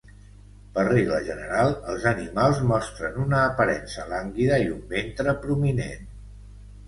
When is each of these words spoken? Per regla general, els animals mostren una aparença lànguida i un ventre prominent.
Per 0.75 0.83
regla 0.85 1.17
general, 1.25 1.73
els 1.91 2.07
animals 2.11 2.63
mostren 2.71 3.19
una 3.25 3.41
aparença 3.49 4.05
lànguida 4.13 4.59
i 4.67 4.67
un 4.77 4.81
ventre 4.95 5.35
prominent. 5.47 6.09